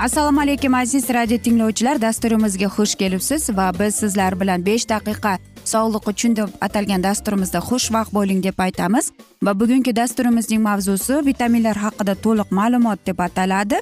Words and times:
assalomu 0.00 0.40
alaykum 0.40 0.74
aziz 0.74 1.10
radio 1.10 1.38
tinglovchilar. 1.38 2.00
Dasturimizga 2.00 2.66
xush 2.66 2.94
kelibsiz 2.94 3.50
va 3.56 3.72
biz 3.78 3.94
sizlar 3.94 4.40
bilan 4.40 4.64
besh 4.66 4.86
daqiqa 4.88 5.32
sog'liq 5.72 6.08
uchun 6.12 6.36
deb 6.36 6.48
atalgan 6.60 7.02
dasturimizda 7.02 7.60
xushvaqt 7.68 8.14
bo'ling 8.14 8.40
deb 8.42 8.58
aytamiz. 8.58 9.10
Va 9.42 9.52
bugungi 9.60 9.96
dasturimizning 9.96 10.62
mavzusi 10.62 11.20
vitaminlar 11.26 11.76
haqida 11.76 12.14
to'liq 12.24 12.48
ma'lumot 12.58 12.98
deb 13.06 13.18
ataladi. 13.18 13.80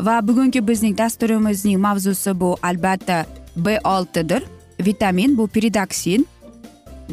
Va 0.00 0.16
bugungi 0.28 0.60
bizning 0.68 0.98
dasturimizning 0.98 1.78
mavzusi 1.86 2.40
bu 2.40 2.56
albatta 2.62 3.26
b 3.56 3.78
oltidir. 3.84 4.42
Vitamin 4.80 5.38
bu 5.38 5.48
piridoksin. 5.48 6.26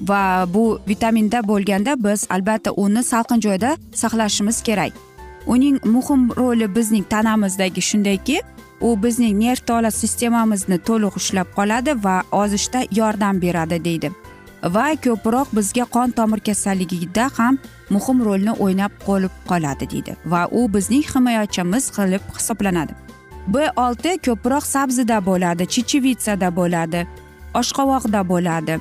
Va 0.09 0.45
bu 0.53 0.79
vitaminda 0.87 1.47
bo'lganda 1.47 2.03
biz 2.03 2.27
albatta 2.29 2.71
uni 2.71 3.03
salqin 3.03 3.41
joyda 3.41 3.77
saqlashimiz 3.93 4.61
kerak. 4.61 4.93
Uning 5.45 5.79
muhim 5.85 6.31
roli 6.37 6.67
bizning 6.75 7.05
tanamizdagi 7.09 7.81
shundayki 7.81 8.41
u 8.81 9.03
bizning 9.03 9.39
nerv 9.39 9.61
tola 9.65 9.91
sistemamizni 9.91 10.77
to'liq 10.87 11.15
ushlab 11.21 11.47
qoladi 11.57 11.95
va 12.03 12.15
ozishda 12.31 12.79
yordam 12.91 13.41
beradi 13.41 13.79
deydi. 13.85 14.11
Va 14.75 14.85
ko'proq 15.05 15.47
bizga 15.57 15.85
qon 15.95 16.11
tomir 16.17 16.39
kasalligida 16.39 17.29
ham 17.37 17.57
muhim 17.89 18.23
rolni 18.25 18.53
o'ynab 18.65 18.93
qolib 19.07 19.33
qoladi 19.49 19.89
deydi. 19.93 20.15
Va 20.25 20.47
u 20.51 20.61
bizning 20.73 21.03
himoyachimiz 21.13 21.91
qilib 21.97 22.23
hisoblanadi. 22.37 22.93
B 23.47 23.55
olti 23.85 24.11
ko'proq 24.25 24.65
sabzida 24.75 25.17
bo'ladi 25.25 25.63
chechevitsada 25.73 26.49
bo'ladi 26.59 27.07
oshqovoqda 27.59 28.21
bo'ladi 28.31 28.79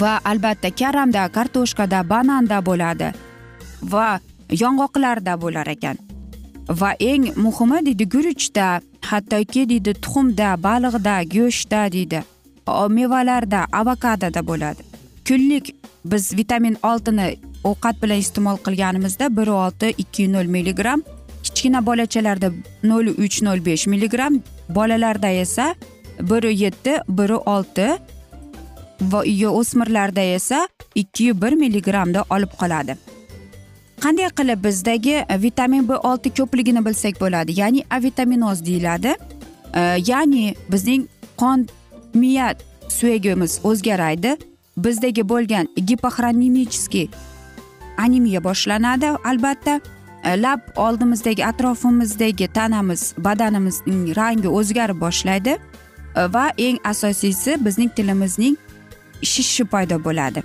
va 0.00 0.12
albatta 0.24 0.70
karamda 0.80 1.28
kartoshkada 1.36 2.00
bananda 2.10 2.58
bo'ladi. 2.68 3.08
Va 3.92 4.20
yong'oqlarda 4.62 5.40
bo'lar 5.40 5.66
ekan. 5.66 5.96
Va 6.80 6.90
eng 7.00 7.24
muhimi 7.36 7.78
deydi 7.86 8.08
guruchda 8.14 8.80
hattoki 9.10 9.68
deydi 9.68 9.94
tuxumda 9.94 10.48
baliqda 10.62 11.14
go'shtda 11.34 11.92
deydi 11.92 12.22
mevalarda 12.96 13.66
avokadoda 13.72 14.46
bo'ladi. 14.46 14.82
Kunlik 15.28 15.74
biz 16.04 16.36
vitamin 16.36 16.76
oltini 16.82 17.36
ovqat 17.64 18.02
bilan 18.02 18.18
iste'mol 18.18 18.56
qilganimizda 18.66 19.36
bir 19.36 19.46
olti 19.46 19.94
ikki 19.98 20.32
nol 20.32 20.46
milligramm 20.54 21.02
kichkina 21.42 21.86
bolachalarda 21.86 22.52
nol 22.82 23.06
uch 23.06 23.42
nol 23.42 23.64
besh 23.66 23.86
milligramm 23.86 24.40
bolalarda 24.68 25.28
esa 25.28 25.74
bir 26.20 26.42
yetti 26.42 26.92
bir 27.08 27.30
olti 27.30 27.88
va 29.00 29.22
o'smirlarda 29.50 30.20
esa 30.20 30.68
ikki 30.94 31.42
bir 31.42 31.52
milligrammda 31.52 32.24
olib 32.30 32.52
qoladi. 32.60 32.96
Qanday 34.02 34.28
qilib 34.38 34.64
bizdagi 34.64 35.14
e, 35.28 35.42
vitamin 35.42 35.88
b 35.88 35.96
olti 35.96 36.30
ko'pligini 36.38 36.84
bilsak 36.86 37.20
bo'ladi? 37.20 37.60
Ya'ni 37.60 37.84
a 37.90 38.02
vitaminoz 38.02 38.64
deyiladi. 38.66 39.14
E, 39.74 39.80
ya'ni 40.10 40.54
bizning 40.72 41.06
qon 41.36 41.68
miya 42.14 42.54
suyagimiz 42.88 43.60
o'zgaraydi. 43.64 44.36
Bizdagi 44.76 45.28
bo'lgan 45.28 45.68
gipoxronimический 45.88 47.08
anemiya 47.98 48.44
boshlanadi 48.44 49.06
albatta. 49.24 49.80
E, 50.24 50.42
lab 50.42 50.60
oldimizdagi 50.76 51.46
atrofimizdagi 51.46 52.48
tanamiz 52.48 53.14
badanimizning 53.18 54.16
rangi 54.16 54.48
o'zgarib 54.48 55.00
boshlaydi. 55.00 55.56
Va 56.16 56.46
eng 56.58 56.78
asosiysi 56.84 57.64
bizning 57.64 57.90
tilimizning 57.96 58.56
shishishi 59.22 59.64
paydo 59.64 60.04
bo'ladi. 60.04 60.42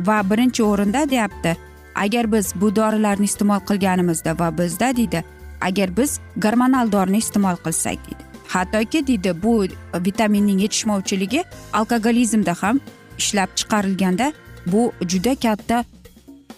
Va 0.00 0.22
birinchi 0.30 0.62
o'rinda 0.62 1.10
deyapti 1.10 1.56
agar 1.94 2.32
biz 2.32 2.52
bu 2.60 2.76
dorilarni 2.76 3.24
iste'mol 3.24 3.60
qilganimizda 3.68 4.38
va 4.38 4.58
bizda 4.58 4.96
deydi 4.96 5.24
agar 5.60 5.96
biz 5.96 6.20
gormonal 6.36 6.92
dorini 6.92 7.18
iste'mol 7.18 7.56
qilsak 7.64 7.98
deydi. 8.06 8.22
Hattoki 8.48 9.06
deydi 9.06 9.42
bu 9.42 9.66
vitaminning 10.06 10.62
yetishmovchiligi 10.62 11.44
alkogolizmda 11.72 12.54
ham 12.60 12.80
ishlab 13.18 13.48
chiqarilganda 13.56 14.32
bu 14.66 14.92
juda 15.08 15.34
katta 15.34 15.84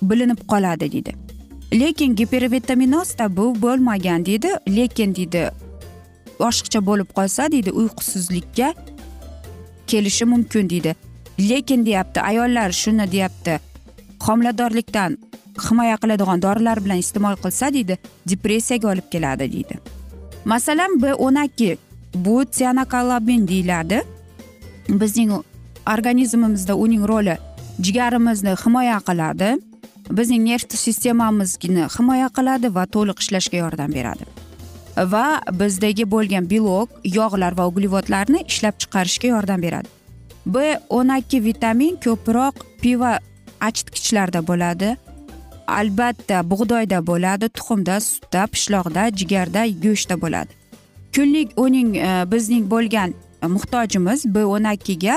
bilinib 0.03 0.39
qoladi 0.49 0.93
deydi. 0.93 1.13
Lekin 1.81 2.17
gipervitaminozda 2.17 3.37
bu 3.37 3.63
bo'lmagan 3.63 4.27
deydi. 4.27 4.49
Lekin 4.77 5.15
deydi 5.15 5.51
oshiqcha 6.39 6.87
bo'lib 6.87 7.09
qolsa 7.17 7.53
deydi 7.53 7.71
uyqusizlikka 7.71 8.75
kelishi 9.87 10.25
mumkin 10.25 10.71
deydi. 10.71 10.97
Lekin 11.39 11.87
deyapti 11.87 12.21
ayollar 12.21 12.73
shuni 12.73 13.13
deyapti 13.13 13.61
homiladorlikdan 14.27 15.19
himoya 15.67 15.97
qiladigan 16.03 16.43
dorilar 16.43 16.81
bilan 16.85 17.03
iste'mol 17.05 17.37
qilsa 17.45 17.73
deydi 17.75 17.99
depressiyaga 18.31 18.89
olib 18.93 19.09
keladi 19.15 19.53
deydi. 19.53 19.79
Masalan 20.45 21.01
b 21.03 21.15
o'n 21.15 21.39
ikki 21.45 21.77
bu 22.15 22.45
tsianokolobin 22.45 23.49
deyiladi. 23.49 24.03
Bizning 24.89 25.33
organizmimizda 25.95 26.75
uning 26.77 27.05
roli 27.09 27.37
jigarimizni 27.81 28.55
himoya 28.65 28.99
qiladi. 29.09 29.57
Bizning 30.11 30.43
nerv 30.51 30.77
sistemamizni 30.85 31.87
himoya 31.99 32.29
qiladi 32.37 32.75
va 32.75 32.85
to'liq 32.95 33.19
ishlashga 33.25 33.57
yordam 33.65 33.93
beradi. 33.99 34.25
Va 35.13 35.27
bizdagi 35.61 36.05
bo'lgan 36.15 36.45
belok 36.51 36.89
yog'lar 37.19 37.57
va 37.59 37.67
uglevodlarni 37.71 38.45
ishlab 38.47 38.77
chiqarishga 38.83 39.29
yordam 39.35 39.63
beradi. 39.63 39.89
B 40.47 40.77
o'n 40.89 41.09
ikki 41.19 41.41
vitamin 41.45 41.97
ko'proq 42.05 42.55
pivo 42.83 43.15
achitgichlarda 43.67 44.41
bo'ladi. 44.51 44.97
Albatta 45.79 46.43
bug'doyda 46.51 46.99
bo'ladi 47.11 47.49
tuxumda 47.57 48.01
sutda 48.01 48.47
pishloqda 48.55 49.03
jigarda 49.19 49.67
go'shtda 49.85 50.17
bo'ladi. 50.25 50.53
Kunlik 51.15 51.49
uning 51.65 51.97
e, 51.97 52.11
bizning 52.33 52.65
bo'lgan 52.71 53.15
e, 53.43 53.47
muhtojimiz 53.57 54.27
b 54.35 54.45
o'n 54.55 54.67
ikkiga 54.75 55.17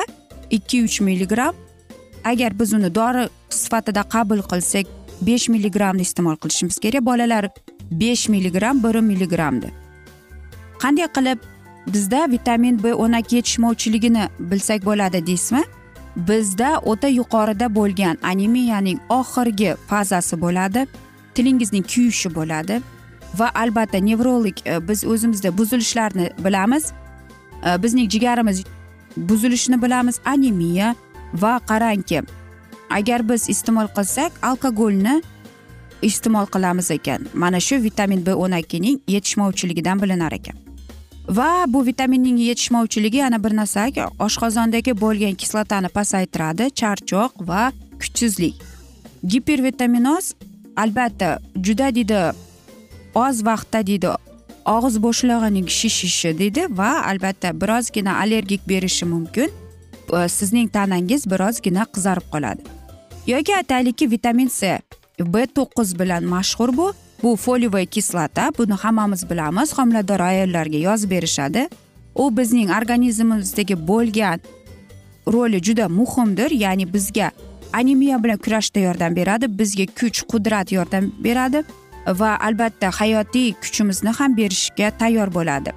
ikki 0.57 0.83
uch 0.83 1.01
milligramm 1.07 1.55
agar 2.23 2.59
biz 2.59 2.73
uni 2.73 2.95
dori 2.95 3.27
sifatida 3.49 4.03
qabul 4.13 4.41
qilsak 4.51 4.85
besh 5.27 5.49
milligrammni 5.49 6.01
iste'mol 6.07 6.37
qilishimiz 6.41 6.79
kerak. 6.83 7.05
Bolalar 7.09 7.49
besh 7.91 8.29
milligramm 8.29 8.83
bir 8.83 8.95
milligrammni 9.09 9.71
qanday 10.81 11.07
qilib 11.17 11.39
bizda 11.93 12.27
vitamin 12.31 12.83
b 12.83 12.93
o'n 12.93 13.13
ikki 13.19 13.35
yetishmovchiligini 13.39 14.27
bilsak 14.39 14.85
bo'ladi 14.85 15.25
deysizmi? 15.27 15.63
Bizda 16.17 16.81
o'ta 16.85 17.07
yuqorida 17.07 17.75
bo'lgan 17.75 18.17
anemiyaning 18.23 18.99
oxirgi 19.09 19.75
fazasi 19.87 20.41
bo'ladi 20.41 20.87
tilingizning 21.35 21.85
kuyishi 21.93 22.29
bo'ladi 22.35 22.81
va 23.39 23.51
albatta 23.55 23.97
nevrolog 23.97 24.57
e, 24.65 24.87
biz 24.87 25.05
o'zimizda 25.05 25.57
buzilishlarni 25.57 26.29
bilamiz. 26.45 26.91
E, 27.65 27.83
bizning 27.83 28.11
jigarimiz 28.11 28.63
buzilishini 29.17 29.81
bilamiz 29.81 30.19
anemiya 30.25 30.95
va 31.33 31.59
qarangki 31.69 32.21
agar 32.89 33.29
biz 33.29 33.49
iste'mol 33.49 33.87
qilsak 33.97 34.31
alkogolni 34.41 35.21
iste'mol 36.01 36.45
qilamiz 36.45 36.91
ekan. 36.91 37.27
Mana 37.33 37.59
shu 37.59 37.83
vitamin 37.83 38.25
b 38.25 38.33
o'n 38.33 38.51
ikkining 38.51 39.01
yetishmovchiligidan 39.07 40.01
bilinar 40.01 40.31
ekan. 40.31 40.66
Va 41.27 41.65
bu 41.67 41.85
vitaminning 41.85 42.39
yetishmovchiligi 42.39 43.17
yana 43.17 43.43
bir 43.43 43.55
narsa 43.55 43.87
oshqozondagi 44.19 44.93
bo'lgan 45.01 45.35
kislotani 45.41 45.89
pasaytiradi 45.89 46.69
charchoq 46.69 47.31
va 47.47 47.71
kuchsizlik. 47.99 48.55
Gipervitaminoz 49.23 50.33
albatta 50.75 51.39
juda 51.61 51.95
deydi 51.95 52.21
oz 53.15 53.45
vaqtda 53.45 53.87
deydi 53.87 54.09
og'iz 54.65 54.95
bo'shlig'ining 55.05 55.67
shishishi 55.79 56.39
deydi 56.39 56.67
va 56.69 56.91
albatta 57.11 57.61
birozgina 57.61 58.19
allergik 58.21 58.61
berishi 58.69 59.05
mumkin. 59.05 59.49
Sizning 60.27 60.69
tanangiz 60.71 61.25
birozgina 61.31 61.83
qizarib 61.93 62.27
qoladi. 62.31 62.61
Yoki 63.27 63.55
aytaylikki 63.55 64.11
vitamin 64.11 64.47
c 64.59 64.79
b 65.19 65.45
to'qqiz 65.55 65.99
bilan 65.99 66.23
mashhur 66.23 66.77
bu. 66.77 66.93
Bu 67.23 67.35
foliyaviy 67.35 67.85
kislota 67.85 68.51
buni 68.57 68.73
hammamiz 68.73 69.29
bilamiz. 69.29 69.73
Homilador 69.77 70.19
ayollarga 70.19 70.77
yozib 70.77 71.11
berishadi. 71.11 71.69
U 72.15 72.37
bizning 72.37 72.69
organizmimizdagi 72.71 73.87
bo'lgan 73.87 74.39
roli 75.33 75.61
juda 75.63 75.89
muhimdir. 75.89 76.51
Ya'ni 76.51 76.93
bizga 76.93 77.31
anemiya 77.73 78.23
bilan 78.23 78.37
kurashishda 78.37 78.79
yordam 78.79 79.15
beradi 79.15 79.59
bizga 79.59 79.85
kuch 79.99 80.21
qudrat 80.31 80.71
yordam 80.71 81.11
beradi 81.23 81.63
va 82.07 82.37
albatta 82.47 82.91
hayotiy 82.99 83.53
kuchimizni 83.53 84.09
ham 84.09 84.37
berishga 84.37 84.91
tayyor 84.99 85.33
bo'ladi. 85.33 85.71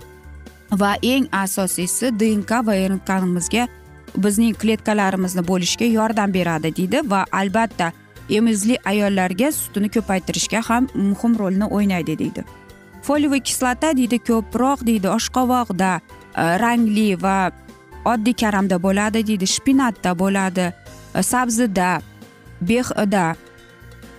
Va 0.72 0.94
eng 1.02 1.26
asosiysi 1.32 2.12
dnk 2.20 2.50
va 2.66 2.74
rnkmizga 2.88 3.68
bizning 4.16 4.54
kletkalarimizni 4.54 5.42
bo'lishga 5.50 5.84
yordam 5.84 6.32
beradi 6.34 6.76
deydi. 6.76 7.10
Va 7.10 7.24
albatta 7.32 7.92
emizli 8.38 8.78
ayollarga 8.84 9.52
sutini 9.52 9.88
ko'paytirishga 9.94 10.62
ham 10.68 10.88
muhim 10.94 11.38
rolni 11.38 11.66
o'ynaydi 11.76 12.18
deydi. 12.18 12.44
Foliyaviy 13.02 13.40
kislota 13.40 13.96
deydi 13.96 14.18
ko'proq 14.28 14.86
deydi 14.86 15.08
oshqovoqda 15.08 15.90
e, 16.00 16.02
rangli 16.62 17.22
va 17.22 17.50
oddiy 18.12 18.36
karamda 18.42 18.76
bo'ladi 18.82 19.26
deydi 19.26 19.46
shpinatda 19.54 20.18
bo'ladi 20.22 20.66
e, 21.14 21.22
sabzida 21.22 21.90
behda 22.60 23.26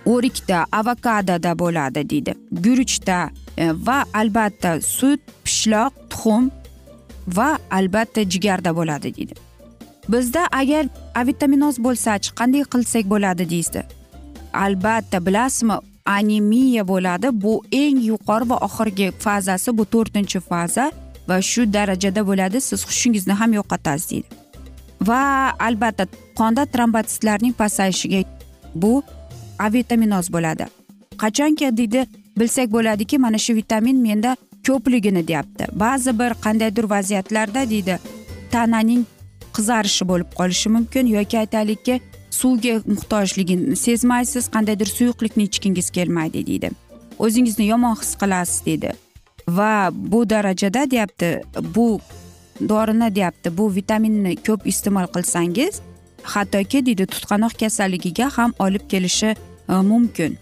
o'rikda 0.06 0.66
avokadoda 0.80 1.52
bo'ladi 1.60 2.10
deydi. 2.10 2.34
Guruchda 2.52 3.30
e, 3.58 3.72
va 3.88 4.04
albatta 4.14 4.82
sut 4.82 5.22
pishloq 5.46 5.94
tuxum 6.10 6.52
va 7.38 7.50
albatta 7.72 8.22
jigarda 8.34 8.76
bo'ladi 8.76 9.16
deydi. 9.18 9.36
Bizda 10.10 10.48
agar 10.52 10.86
avitaminoz 11.16 11.78
bo'lsachi 11.86 12.30
qanday 12.40 12.64
qilsak 12.74 13.06
bo'ladi 13.14 13.50
deysiz? 13.50 14.01
Albatta 14.54 15.26
bilasizmi 15.26 15.74
anemiya 16.06 16.88
bo'ladi. 16.88 17.28
Bu 17.32 17.64
eng 17.72 18.00
yuqori 18.12 18.50
va 18.50 18.58
oxirgi 18.68 19.12
fazasi 19.20 19.78
bu 19.78 19.86
to'rtinchi 19.94 20.40
faza 20.40 20.92
va 21.28 21.42
shu 21.42 21.74
darajada 21.74 22.22
bo'ladi. 22.28 22.62
Siz 22.62 22.86
hushingizni 22.88 23.34
ham 23.34 23.54
yo'qotasiz 23.54 24.10
deydi. 24.12 24.28
Va 25.08 25.22
albatta 25.68 26.06
qonda 26.40 26.66
trombotsitlarning 26.74 27.54
pasayishiga 27.62 28.22
bu 28.76 29.04
avitaminoz 29.60 30.28
bo'ladi. 30.36 30.66
Qachonki 31.22 31.78
deydi 31.78 32.06
bilsak 32.40 32.68
bo'ladiki 32.72 33.18
mana 33.18 33.38
shu 33.38 33.56
vitamin 33.56 33.98
menda 34.08 34.36
ko'pligini 34.68 35.28
deyapti. 35.28 35.64
Ba'zi 35.84 36.20
bir 36.20 36.32
qandaydir 36.44 36.86
vaziyatlarda 36.96 37.70
deydi 37.70 38.00
tananing 38.52 39.04
qizarishi 39.56 40.08
bo'lib 40.12 40.30
qolishi 40.40 40.70
mumkin 40.76 41.06
yoki 41.18 41.38
aytaylikki 41.44 41.96
suvga 42.32 42.80
muhtojligini 42.88 43.76
sezmaysiz 43.76 44.50
qandaydir 44.56 44.86
suyuqlikni 44.86 45.44
ichgingiz 45.44 45.90
kelmaydi 45.90 46.48
deydi. 46.48 46.72
O'zingizni 47.20 47.68
yomon 47.68 47.96
his 48.02 48.16
qilasiz 48.22 48.66
deydi. 48.66 48.94
Va 49.48 49.90
bu 49.94 50.30
darajada 50.30 50.92
deyapti 50.92 51.42
bu 51.76 52.00
dorini 52.70 53.16
deyapti 53.16 53.58
bu 53.58 53.76
vitaminni 53.76 54.36
ko'p 54.36 54.68
iste'mol 54.68 55.08
qilsangiz 55.16 55.82
hattoki 56.24 56.86
deydi 56.86 57.06
tutqanoq 57.06 57.60
kasalligiga 57.60 58.30
ham 58.38 58.54
olib 58.60 58.90
kelishi 58.90 59.36
e, 59.70 59.74
mumkin. 59.74 60.38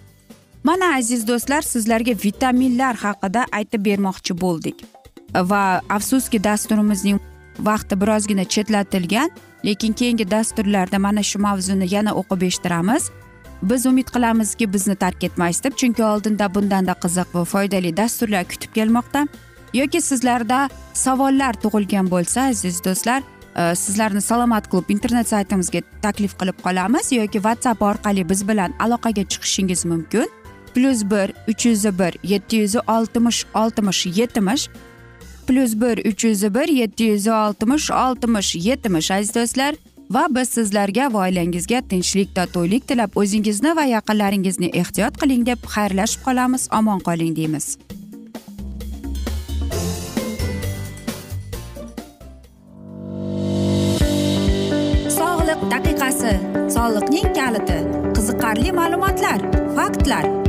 Mana 0.63 0.95
aziz 0.95 1.27
do'stlar 1.27 1.61
sizlarga 1.61 2.13
vitaminlar 2.25 2.95
haqida 2.95 3.45
aytib 3.51 3.85
bermoqchi 3.85 4.41
bo'ldik. 4.41 4.75
Va 5.35 5.81
afsuski 5.89 6.43
dasturimizning 6.43 7.19
vaqti 7.65 8.01
birozgina 8.01 8.45
chetlatilgan 8.45 9.31
lekin 9.65 9.93
keyingi 9.93 10.31
dasturlarda 10.31 10.99
mana 10.99 11.23
shu 11.23 11.39
mavzuni 11.39 11.93
yana 11.93 12.11
o'qib 12.11 12.41
eshittiramiz. 12.41 13.09
Biz 13.61 13.85
umid 13.85 14.07
qilamizki 14.07 14.73
bizni 14.73 14.95
tark 14.95 15.23
etmaysiz 15.23 15.63
deb 15.63 15.73
chunki 15.75 16.03
oldinda 16.03 16.55
bundanda 16.55 16.93
qiziq 17.03 17.35
va 17.35 17.43
foydali 17.45 17.97
dasturlar 17.97 18.45
kutib 18.51 18.71
kelmoqda. 18.73 19.27
Yoki 19.73 20.01
sizlarda 20.01 20.69
savollar 20.93 21.53
tug'ilgan 21.63 22.07
bo'lsa 22.11 22.47
aziz 22.49 22.83
do'stlar 22.85 23.21
e, 23.55 23.75
sizlarni 23.75 24.21
salomat 24.21 24.71
klub 24.71 24.89
internet 24.89 25.27
saytimizga 25.27 25.81
taklif 26.01 26.33
qilib 26.39 26.57
qolamiz 26.65 27.11
yoki 27.11 27.43
whatsapp 27.45 27.81
orqali 27.81 28.29
biz 28.29 28.47
bilan 28.47 28.73
aloqaga 28.79 29.23
chiqishingiz 29.23 29.85
mumkin. 29.85 30.29
Plyus 30.75 31.03
bir 31.11 31.33
uch 31.51 31.65
yuz 31.65 31.83
bir 31.99 32.13
yetti 32.23 32.55
yuz 32.55 32.75
oltmish 32.75 33.45
oltmish 33.55 34.05
yetmish 34.05 34.69
plyus 35.49 35.81
bir 35.81 35.97
uch 36.05 36.23
yuz 36.25 36.43
bir 36.55 36.67
yetti 36.67 37.03
yuz 37.03 37.27
oltmish 37.27 37.91
oltmish 37.91 38.55
yetmish 38.55 39.11
aziz 39.11 39.35
do'stlar. 39.35 39.75
Va 40.15 40.23
biz 40.29 40.49
sizlarga 40.49 41.13
va 41.13 41.19
oilangizga 41.25 41.81
tinchlik 41.89 42.35
totuvlik 42.35 42.87
tilab 42.87 43.17
o'zingizni 43.21 43.75
va 43.75 43.85
yaqinlaringizni 43.95 44.69
ehtiyot 44.81 45.17
qiling 45.21 45.45
deb 45.49 45.65
xayrlashib 45.75 46.21
qolamiz 46.27 46.67
omon 46.79 46.99
qoling 47.07 47.33
deymiz. 47.39 47.65
Sog'liq 55.17 55.61
daqiqasi 55.73 56.35
soliqning 56.75 57.33
kaliti 57.39 57.79
qiziqarli 58.15 58.77
ma'lumotlar 58.81 59.39
faktlar. 59.77 60.48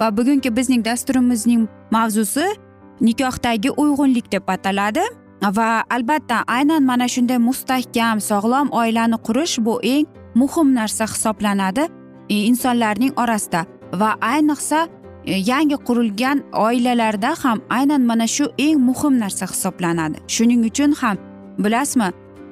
Va 0.00 0.16
bugungi 0.16 0.56
bizning 0.56 0.84
dasturimizning 0.84 1.68
mavzusi 1.90 2.46
nikohdagi 3.00 3.70
uyg'unlik 3.70 4.32
deb 4.32 4.48
ataladi. 4.48 5.04
Va 5.42 5.84
albatta 5.90 6.44
aynan 6.46 6.82
mana 6.84 7.08
shunday 7.08 7.38
mustahkam 7.38 8.20
sog'lom 8.20 8.70
oilani 8.72 9.18
qurish 9.26 9.58
bu 9.66 9.74
eng 9.82 10.06
muhim 10.34 10.74
narsa 10.74 11.04
hisoblanadi 11.06 11.84
e, 12.28 12.34
insonlarning 12.50 13.12
orasida. 13.16 13.66
Va 13.92 14.16
ayniqsa 14.20 14.88
e, 15.24 15.36
yangi 15.50 15.76
qurilgan 15.86 16.42
oilalarda 16.52 17.34
ham 17.42 17.60
aynan 17.70 18.02
mana 18.10 18.26
shu 18.26 18.44
eng 18.58 18.78
muhim 18.88 19.20
narsa 19.20 19.46
hisoblanadi. 19.46 20.16
Shuning 20.28 20.64
uchun 20.70 20.92
ham 21.00 21.16
bilasizmi 21.58 22.08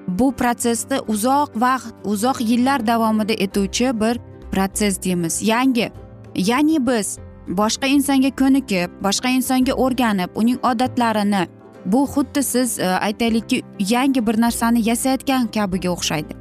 bu 0.08 0.32
protsessni 0.32 0.98
uzoq 1.08 1.50
vaqt 1.64 1.94
uzoq 2.04 2.40
yillar 2.40 2.86
davomida 2.86 3.32
etuvchi 3.32 4.00
bir 4.00 4.20
protsess 4.52 5.02
deymiz. 5.04 5.42
Yangi 5.42 5.92
ya'ni 6.34 6.86
biz 6.86 7.18
boshqa 7.48 7.86
insonga 7.86 8.30
ko'nikib 8.30 8.90
boshqa 9.02 9.28
insonga 9.28 9.72
o'rganib 9.72 10.30
uning 10.34 10.58
odatlarini 10.62 11.46
bu 11.86 12.06
xuddi 12.06 12.42
siz 12.42 12.78
e, 12.78 12.86
aytaylikki 12.86 13.62
yangi 13.78 14.26
bir 14.26 14.40
narsani 14.40 14.88
yasayotgan 14.88 15.46
kabiga 15.46 15.90
o'xshaydi. 15.90 16.32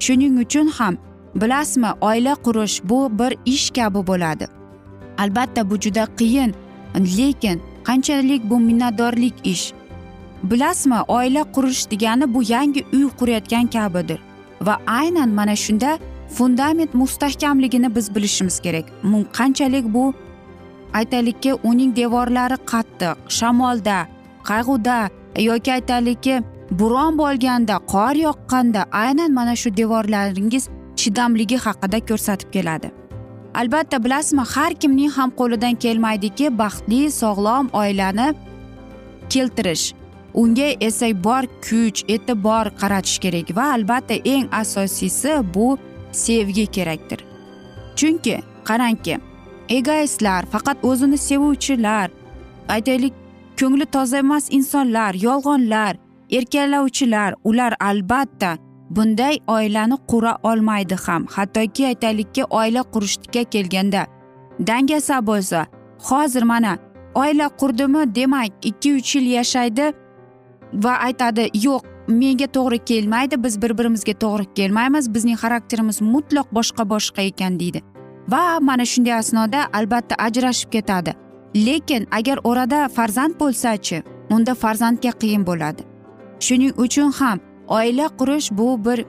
Shuning 0.00 0.40
uchun 0.40 0.66
ham 0.68 0.96
bilasizmi 1.34 1.90
oila 2.00 2.34
qurish 2.34 2.80
bu 2.84 3.18
bir 3.18 3.36
ish 3.44 3.70
kabi 3.70 4.06
bo'ladi. 4.06 4.48
Albatta 5.18 5.70
bu 5.70 5.80
juda 5.80 6.06
qiyin 6.16 6.54
lekin 6.96 7.62
qanchalik 7.84 8.50
bu 8.50 8.60
minnatdorlik 8.60 9.34
ish? 9.44 9.72
Bilasizmi 10.42 11.00
oila 11.08 11.42
qurish 11.52 11.90
degani 11.90 12.34
bu 12.34 12.42
yangi 12.42 12.84
uy 12.92 13.08
qurayotgan 13.18 13.66
kabidir 13.66 14.20
va 14.60 14.78
aynan 14.86 15.28
mana 15.28 15.56
shunda 15.56 15.98
fundament 16.28 16.94
mustahkamligini 16.94 17.94
biz 17.94 18.14
bilishimiz 18.14 18.60
kerak. 18.60 18.84
Qanchalik 19.32 19.84
bu 19.94 20.14
aytaylikki 20.98 21.52
uning 21.70 21.96
devorlari 21.96 22.58
qattiq 22.72 23.16
shamolda 23.38 23.98
qayg'uda 24.50 24.98
yoki 25.48 25.72
aytaylikki 25.72 26.34
bo'ron 26.80 27.18
bo'lganda 27.22 27.76
qor 27.92 28.14
yoqqanda 28.26 28.82
aynan 29.04 29.32
mana 29.38 29.54
shu 29.62 29.76
devorlaringiz 29.76 30.64
chidamligi 31.00 31.56
haqida 31.66 31.98
ko'rsatib 32.08 32.50
keladi. 32.56 32.88
Albatta 33.54 34.04
bilasizmi 34.04 34.44
har 34.54 34.72
kimning 34.80 35.10
ham 35.16 35.30
qo'lidan 35.40 35.74
kelmaydiki 35.84 36.58
baxtli 36.58 37.00
sog'lom 37.20 37.70
oilani 37.80 38.28
keltirish 39.32 39.86
unga 40.34 40.68
esa 40.88 41.08
bor 41.24 41.44
kuch 41.66 42.04
e'tibor 42.14 42.66
qaratish 42.80 43.18
kerak 43.24 43.48
va 43.56 43.64
albatta 43.76 44.14
eng 44.34 44.46
asosiysi 44.62 45.32
bu 45.54 45.78
sevgi 46.12 46.66
kerakdir. 46.76 47.20
Chunki 47.98 48.36
qarangki 48.68 49.14
egoistlar 49.78 50.46
faqat 50.52 50.84
o'zini 50.90 51.18
sevuvchilar 51.18 52.10
aytaylik 52.68 53.14
ko'ngli 53.60 53.86
toza 53.94 54.18
emas 54.24 54.48
insonlar 54.58 55.14
yolg'onlar 55.26 55.96
erkalovchilar 56.38 57.34
ular 57.44 57.72
albatta 57.80 58.58
bunday 58.90 59.38
oilani 59.46 59.96
qura 60.10 60.38
olmaydi 60.42 60.96
ham. 61.06 61.26
Hattoki 61.26 61.86
aytaylikki 61.86 62.44
oila 62.44 62.82
qurishga 62.92 63.44
kelganda 63.44 64.06
dangasa 64.66 65.26
bo'lsa 65.26 65.66
hozir 66.08 66.42
mana 66.42 66.78
oila 67.14 67.48
qurdimi 67.60 68.14
demak 68.14 68.52
ikki 68.62 68.94
uch 68.94 69.16
yil 69.16 69.26
yashaydi 69.36 69.92
va 70.84 70.92
aytadi 71.06 71.44
yo'q 71.66 71.82
menga 72.08 72.46
to'g'ri 72.56 72.78
kelmaydi 72.90 73.42
biz 73.44 73.62
bir 73.62 73.78
birimizga 73.78 74.14
to'g'ri 74.24 74.46
kelmaymiz 74.54 75.14
bizning 75.14 75.38
xarakterimiz 75.42 76.00
mutlaq 76.00 76.46
boshqa 76.58 76.88
boshqa 76.92 77.22
ekan 77.22 77.60
deydi. 77.60 77.82
Va 78.30 78.60
mana 78.60 78.84
shunday 78.84 79.14
asnoda 79.22 79.60
albatta 79.72 80.14
ajrashib 80.26 80.70
ketadi. 80.70 81.14
Lekin 81.54 82.06
agar 82.10 82.38
orada 82.44 82.88
farzand 82.88 83.34
bo'lsachi 83.40 84.02
unda 84.30 84.54
farzandga 84.54 85.12
qiyin 85.20 85.46
bo'ladi. 85.46 85.82
Shuning 86.46 86.72
uchun 86.84 87.10
ham 87.18 87.38
oila 87.68 88.06
qurish 88.18 88.48
bu 88.58 88.84
bir 88.84 88.98
e, 89.00 89.06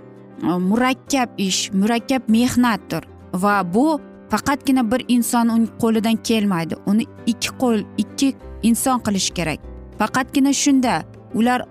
murakkab 0.70 1.30
ish 1.38 1.72
murakkab 1.74 2.22
mehnatdir 2.28 3.04
va 3.34 3.74
bu 3.74 4.00
faqatgina 4.32 4.84
bir 4.92 5.01
inson 5.08 5.68
qo'lidan 5.82 6.16
kelmaydi. 6.28 6.75
Uni 6.86 7.06
ikki 7.32 7.50
qo'l 7.62 7.80
ikki 7.98 8.34
inson 8.63 9.00
qilish 9.06 9.30
kerak. 9.38 9.60
Faqatgina 10.00 10.54
shunda 10.54 11.04
ular 11.34 11.62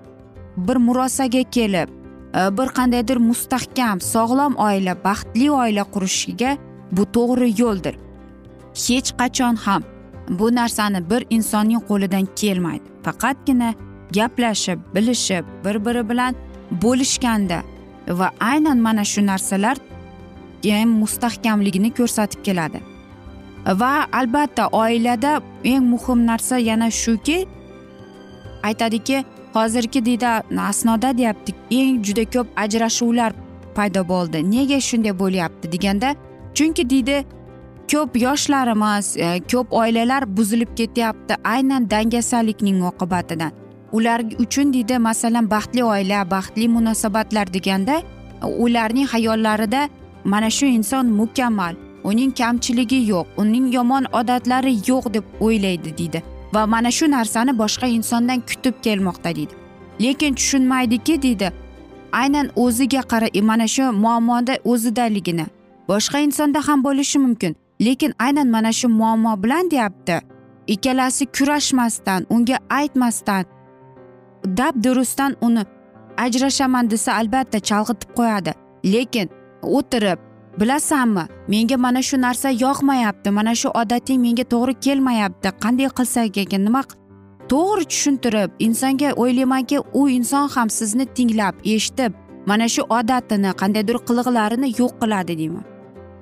bir 0.56 0.76
murosaga 0.76 1.42
kelib 1.56 1.88
e, 2.34 2.40
bir 2.58 2.68
qandaydir 2.78 3.16
mustahkam 3.16 4.00
sog'lom 4.00 4.54
oila 4.66 4.94
baxtli 5.04 5.50
oila 5.50 5.84
qurishiga 5.94 6.56
bu 6.92 7.06
to'g'ri 7.12 7.48
yo'ldir. 7.62 7.94
Hech 8.74 9.10
qachon 9.20 9.54
ham 9.64 9.82
bu 10.28 10.54
narsani 10.54 11.10
bir 11.10 11.26
insonning 11.30 11.82
qo'lidan 11.88 12.26
kelmaydi. 12.36 12.86
Faqatgina 13.02 13.74
gaplashib 14.14 14.78
bilishib 14.94 15.44
bir 15.64 15.84
biri 15.84 16.08
bilan 16.10 16.34
bo'lishganda 16.82 17.62
va 18.08 18.30
aynan 18.40 18.78
mana 18.78 19.04
shu 19.04 19.26
narsalar 19.26 19.76
ham 20.64 20.88
mustahkamligini 20.88 21.90
ko'rsatib 21.94 22.42
keladi. 22.44 22.80
Va 23.66 24.06
albatta 24.12 24.68
oilada 24.72 25.42
eng 25.64 25.84
muhim 25.84 26.26
narsa 26.26 26.58
yana 26.58 26.90
shuki 26.90 27.46
aytadiki 28.62 29.24
hozirgi 29.54 30.04
deydi 30.04 30.26
asnoda 30.68 31.18
deyapti 31.18 31.52
eng 31.70 32.02
juda 32.04 32.24
ko'p 32.24 32.48
ajrashuvlar 32.56 33.32
paydo 33.74 34.08
bo'ldi. 34.08 34.38
Nega 34.50 34.80
shunday 34.88 35.18
bo'lyapti 35.22 35.72
deganda 35.72 36.14
chunki 36.54 36.90
deydi 36.90 37.24
ko'p 37.92 38.16
yoshlarimiz 38.16 39.16
e, 39.16 39.40
ko'p 39.52 39.72
oilalar 39.72 40.36
buzilib 40.36 40.76
ketyapti 40.76 41.34
aynan 41.44 41.90
dangasalikning 41.90 42.84
oqibatidan. 42.90 43.52
Ular 43.92 44.20
uchun 44.38 44.72
deydi 44.72 44.98
masalan 44.98 45.50
baxtli 45.50 45.84
oila 45.84 46.30
baxtli 46.30 46.68
munosabatlar 46.68 47.54
deganda 47.54 48.02
ularning 48.42 49.06
xayollarida 49.06 49.88
mana 50.24 50.50
shu 50.50 50.66
inson 50.66 51.06
mukammal 51.06 51.74
uning 52.04 52.32
kamchiligi 52.32 53.00
yo'q 53.12 53.26
uning 53.36 53.72
yomon 53.74 54.04
odatlari 54.12 54.74
yo'q 54.88 55.14
deb 55.14 55.24
o'ylaydi 55.40 55.98
deydi 55.98 56.22
va 56.54 56.66
mana 56.66 56.90
shu 56.90 57.10
narsani 57.10 57.58
boshqa 57.58 57.86
insondan 57.86 58.40
kutib 58.40 58.74
kelmoqda 58.82 59.34
deydi 59.36 59.54
lekin 60.00 60.34
tushunmaydiki 60.34 61.22
deydi 61.22 61.52
aynan 62.12 62.50
o'ziga 62.56 63.02
qara 63.02 63.28
e, 63.34 63.40
mana 63.40 63.66
shu 63.68 63.92
muammoda 63.92 64.54
o'zidaligini 64.64 65.46
boshqa 65.90 66.18
insonda 66.26 66.60
ham 66.68 66.84
bo'lishi 66.86 67.18
mumkin. 67.18 67.52
Lekin 67.86 68.12
aynan 68.18 68.48
mana 68.54 68.72
shu 68.72 68.88
muammo 68.88 69.32
bilan 69.42 69.70
deyapti. 69.70 70.16
Ikkalasi 70.74 71.24
kurashmasdan 71.36 72.26
unga 72.34 72.56
aytmasdan 72.78 73.44
dab 74.58 74.74
durustdan 74.84 75.36
uni 75.46 75.64
ajrashaman 76.24 76.90
desa 76.90 77.10
albatta 77.20 77.58
chalg'itib 77.68 78.10
qo'yadi. 78.18 78.52
Lekin 78.92 79.28
o'tirib 79.76 80.18
bilasanmi 80.60 81.24
menga 81.48 81.76
mana 81.76 82.02
shu 82.08 82.16
narsa 82.26 82.48
yoqmayapti 82.64 83.30
mana 83.38 83.54
shu 83.60 83.68
odating 83.80 84.20
menga 84.26 84.44
to'g'ri 84.52 84.74
kelmayapti. 84.84 85.48
Qanday 85.62 85.88
qilsak 85.98 86.38
ekan? 86.44 86.62
Nima 86.68 86.82
to'g'ri 87.52 87.84
tushuntirib 87.92 88.50
insonga 88.66 89.10
o'ylaymanki 89.22 89.78
u 90.00 90.02
inson 90.18 90.46
ham 90.54 90.68
sizni 90.78 91.06
tinglab 91.16 91.54
eshitib 91.74 92.12
mana 92.46 92.66
shu 92.74 92.82
odatini 92.98 93.50
qandaydir 93.60 93.96
qiliqlarini 94.08 94.68
yo'q 94.80 94.92
qiladi 95.02 95.34
deyman. 95.42 95.64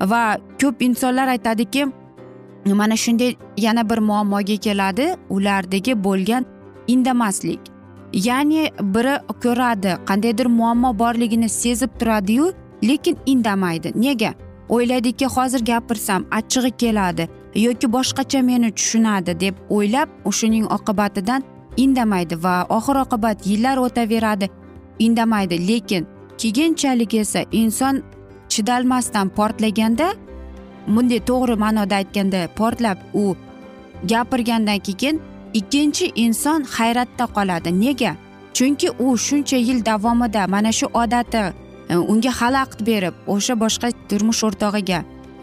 Va 0.00 0.38
ko'p 0.60 0.82
insonlar 0.82 1.28
aytadiki 1.28 1.86
mana 2.66 2.96
shunday 2.96 3.36
yana 3.56 3.90
bir 3.90 3.98
muammoga 3.98 4.56
keladi 4.56 5.16
ulardagi 5.30 6.04
bo'lgan 6.04 6.46
indamaslik. 6.86 7.60
Ya'ni 8.12 8.70
biri 8.80 9.14
ko'radi 9.42 9.96
qandaydir 10.08 10.46
muammo 10.46 10.98
borligini 10.98 11.48
sezib 11.48 11.90
turadiyu 11.98 12.52
lekin 12.82 13.16
indamaydi. 13.26 13.92
Nega? 13.94 14.34
O'ylaydiki 14.68 15.26
hozir 15.26 15.60
gapirsam 15.60 16.24
achchig'i 16.30 16.70
keladi 16.70 17.28
yoki 17.54 17.86
boshqacha 17.92 18.42
meni 18.42 18.72
tushunadi 18.72 19.40
deb 19.40 19.54
o'ylab 19.70 20.08
shuning 20.38 20.66
oqibatidan 20.76 21.42
indamaydi 21.76 22.42
va 22.44 22.66
oxir 22.68 22.96
oqibat 23.04 23.46
yillar 23.46 23.76
o'taveradi 23.76 24.50
indamaydi. 24.98 25.68
Lekin 25.68 26.06
keyinchalik 26.38 27.14
esa 27.14 27.40
inson 27.52 28.02
chidalmasdan 28.52 29.28
portlaganda 29.38 30.08
bunday 30.94 31.20
to'g'ri 31.30 31.56
ma'noda 31.64 31.94
aytganda 32.00 32.40
portlab 32.58 32.98
u 33.14 33.24
gapirgandan 34.10 34.80
keyin 34.86 35.20
ikkinchi 35.54 36.12
inson 36.14 36.62
hayratda 36.76 37.24
qoladi. 37.36 37.70
Nega? 37.80 38.12
Chunki 38.56 38.88
u 38.98 39.16
shuncha 39.16 39.56
yil 39.56 39.84
davomida 39.84 40.46
mana 40.48 40.72
shu 40.72 40.86
odati 41.02 41.42
e, 41.88 41.96
unga 41.96 42.32
xalaqit 42.40 42.80
berib 42.88 43.14
o'sha 43.34 43.54
boshqa 43.62 43.88
turmush 44.08 44.42
o'rtog'iga 44.48 45.00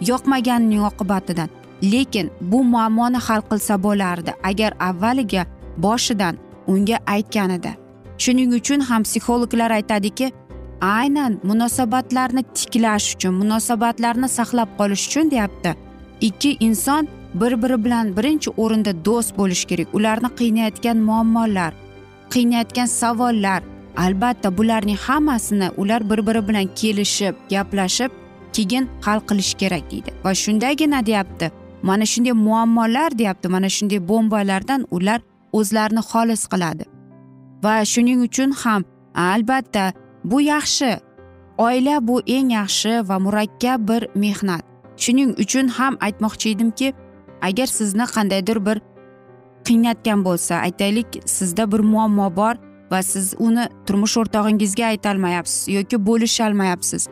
yoqmaganining 0.10 0.84
oqibatidan. 0.90 1.50
Lekin 1.92 2.28
bu 2.42 2.64
muammoni 2.64 3.20
hal 3.28 3.42
qilsa 3.50 3.76
bo'lardi 3.86 4.32
agar 4.50 4.72
avvaliga 4.90 5.44
boshidan 5.78 6.36
unga 6.68 6.98
aytganida. 7.16 7.72
Shuning 8.18 8.54
uchun 8.60 8.80
ham 8.90 9.04
psixologlar 9.04 9.72
aytadiki 9.72 10.32
aynan 10.82 11.40
munosabatlarni 11.44 12.44
tiklash 12.58 13.16
uchun 13.16 13.34
munosabatlarni 13.42 14.28
saqlab 14.38 14.70
qolish 14.78 15.08
uchun 15.08 15.32
deyapti. 15.32 15.76
Ikki 16.22 16.58
inson 16.60 17.08
bir 17.34 17.62
biri 17.62 17.86
bilan 17.86 18.18
birinchi 18.18 18.50
o'rinda 18.58 19.06
do'st 19.06 19.38
bo'lishi 19.38 19.66
kerak. 19.68 19.88
Ularni 19.98 20.30
qiynayotgan 20.40 20.98
muammolar 20.98 21.74
qiynayotgan 22.34 22.86
savollar 22.86 23.64
albatta 23.98 24.58
bularning 24.58 24.98
hammasini 24.98 25.70
ular 25.78 26.10
bir 26.10 26.28
biri 26.28 26.48
bilan 26.48 26.68
kelishib 26.76 27.36
gaplashib 27.50 28.12
keyin 28.54 28.90
hal 29.02 29.20
qilish 29.20 29.54
kerak 29.62 29.92
deydi. 29.92 30.12
Va 30.24 30.32
shundagina 30.44 31.06
deyapti 31.06 31.52
mana 31.84 32.06
shunday 32.06 32.32
muammolar 32.32 33.18
deyapti 33.20 33.48
mana 33.48 33.70
shunday 33.70 34.08
bombalardan 34.08 34.86
ular 34.92 35.20
o'zlarini 35.54 36.04
xolis 36.12 36.44
qiladi. 36.52 36.84
Va 37.64 37.86
shuning 37.92 38.20
uchun 38.28 38.52
ham 38.52 38.82
albatta 39.16 39.94
bu 40.32 40.42
yaxshi. 40.42 40.92
Oila 41.58 42.08
bu 42.08 42.22
eng 42.28 42.50
yaxshi 42.52 42.94
va 43.10 43.20
murakkab 43.20 43.88
bir 43.90 44.08
mehnat. 44.16 44.64
Shuning 44.98 45.32
uchun 45.44 45.68
ham 45.68 45.94
aytmoqchi 46.06 46.50
edimki 46.56 46.94
agar 47.42 47.68
sizni 47.78 48.06
qandaydir 48.16 48.60
bir 48.68 48.78
qiynatgan 49.66 50.24
bo'lsa 50.28 50.56
aytaylik 50.68 51.08
sizda 51.26 51.72
bir 51.72 51.80
muammo 51.80 52.36
bor 52.36 52.56
va 52.92 53.04
siz 53.04 53.34
uni 53.40 53.66
turmush 53.86 54.18
o'rtog'ingizga 54.22 54.86
aytolmayapsiz 54.94 55.68
yoki 55.78 55.98
bo'lisholmayapsiz. 56.08 57.08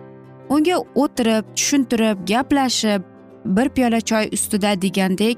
Unga 0.49 0.77
o'tirib 1.03 1.45
tushuntirib 1.55 2.27
gaplashib 2.31 3.01
bir 3.45 3.69
piyola 3.69 4.01
choy 4.01 4.29
ustida 4.37 4.81
degandek 4.81 5.37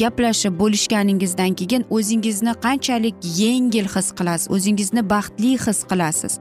gaplashib 0.00 0.54
bo'lishganingizdan 0.60 1.52
keyin 1.60 1.82
o'zingizni 1.96 2.54
qanchalik 2.64 3.16
yengil 3.42 3.86
his 3.94 4.08
qilasiz 4.18 4.50
o'zingizni 4.54 5.10
baxtli 5.10 5.52
his 5.66 5.84
qilasiz. 5.90 6.32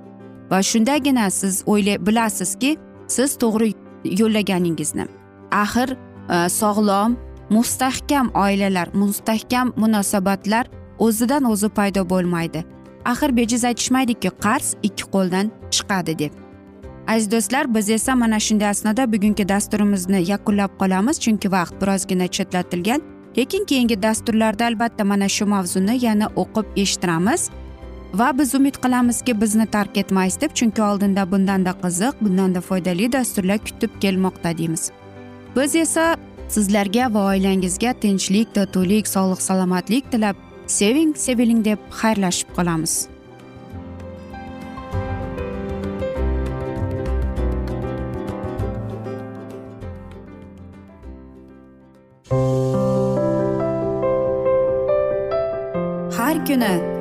Va 0.51 0.63
shundagina 0.63 1.29
siz 1.29 1.63
o'ylay 1.65 1.97
bilasizki 2.07 2.77
siz 3.07 3.37
to'g'ri 3.43 3.73
yo'llaganingizni 4.21 5.05
axir 5.51 5.89
e, 6.35 6.49
sog'lom 6.49 7.17
mustahkam 7.49 8.31
oilalar 8.35 8.87
mustahkam 8.93 9.73
munosabatlar 9.75 10.65
o'zidan 10.99 11.43
o'zi 11.43 11.69
paydo 11.69 12.09
bo'lmaydi. 12.09 12.63
Axir 13.05 13.37
bejiz 13.37 13.65
aytishmaydiki 13.65 14.29
qarz 14.45 14.75
ikki 14.83 15.05
qo'ldan 15.13 15.51
chiqadi 15.75 16.19
deb. 16.19 16.31
Aziz 17.07 17.31
do'stlar 17.31 17.75
biz 17.75 17.89
esa 17.89 18.15
mana 18.15 18.39
shunday 18.39 18.69
asnoda 18.69 19.11
bugungi 19.13 19.49
dasturimizni 19.49 20.19
yakunlab 20.31 20.71
qolamiz 20.81 21.19
chunki 21.23 21.51
vaqt 21.51 21.81
birozgina 21.81 22.27
chetlatilgan. 22.27 23.01
Lekin 23.37 23.65
keyingi 23.65 24.01
dasturlarda 24.03 24.65
albatta 24.65 25.03
mana 25.03 25.29
shu 25.29 25.45
mavzuni 25.45 26.05
yana 26.05 26.27
o'qib 26.35 26.65
eshittiramiz. 26.75 27.49
Va 28.13 28.37
biz 28.37 28.55
umid 28.55 28.75
qilamizki 28.83 29.41
bizni 29.41 29.65
tark 29.65 29.97
etmaysiz 29.97 30.41
deb 30.41 30.53
chunki 30.53 30.81
oldinda 30.81 31.31
bundanda 31.31 31.71
qiziq 31.83 32.13
bundanda 32.21 32.61
foydali 32.61 33.11
dasturlar 33.11 33.57
kutib 33.57 33.89
kelmoqda 34.01 34.57
deymiz. 34.57 34.91
Biz 35.55 35.75
esa 35.75 36.17
sizlarga 36.49 37.13
va 37.13 37.25
oilangizga 37.31 37.93
tinchlik 37.93 38.55
totuvlik 38.55 39.07
sog'lik 39.07 39.41
salomatlik 39.41 40.11
tilab 40.11 40.35
seving 40.67 41.15
seviling 41.15 41.65
deb 41.65 41.79
xayrlashib 42.01 42.49
qolamiz. 42.57 43.07
Har 56.17 56.45
kuni 56.47 57.00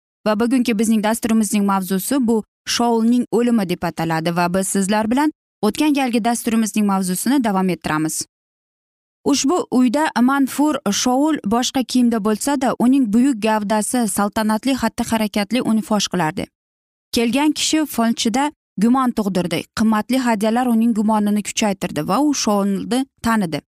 Va 0.25 0.39
bugungi 0.39 0.79
bizning 0.79 1.03
dasturimizning 1.03 1.65
mavzusi 1.65 2.27
bu 2.27 2.43
shoulning 2.65 3.25
o'limi 3.31 3.69
deb 3.69 3.83
ataladi 3.83 4.35
va 4.35 4.53
biz 4.53 4.67
sizlar 4.67 5.11
bilan 5.11 5.31
o'tgan 5.61 5.93
galgi 5.93 6.23
dasturimizning 6.25 6.85
mavzusini 6.85 7.43
davom 7.43 7.69
ettiramiz. 7.69 8.25
Ushbu 9.25 9.67
uyda 9.71 10.03
manfur 10.21 10.75
shoul 10.91 11.37
boshqa 11.45 11.83
kiyimda 11.83 12.23
bo'lsada 12.25 12.75
uning 12.79 13.13
buyuk 13.13 13.41
gavdasi 13.43 14.07
saltanatli 14.07 14.73
xatti 14.81 15.03
harakatli 15.11 15.61
uni 15.61 15.81
fosh 15.81 16.07
qilardi. 16.13 16.47
Kelgan 17.15 17.51
kishi 17.51 17.85
folchida 17.85 18.51
gumon 18.77 19.11
tug'dirdi. 19.17 19.63
Qimmatli 19.77 20.17
hadyalar 20.17 20.65
uning 20.65 20.93
gumonini 20.99 21.43
kuchaytirdi 21.43 22.07
va 22.07 22.19
u 22.19 22.33
shoulni 22.33 23.05
tanidi. 23.23 23.61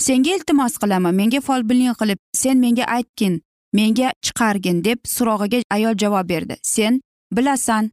Senga 0.00 0.30
iltimos 0.36 0.78
qilaman 0.82 1.14
menga 1.14 1.40
folbinlik 1.40 1.98
qilib 2.00 2.18
sen 2.42 2.58
menga 2.58 2.84
aytgin 2.96 3.42
menga 3.78 4.12
chiqargin 4.24 4.84
deb 4.84 4.98
so'rog'iga 5.16 5.58
ayol 5.76 5.94
javob 6.02 6.28
berdi. 6.28 6.56
Sen 6.62 7.00
bilasan 7.36 7.90